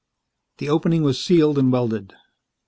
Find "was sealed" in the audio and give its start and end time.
1.03-1.59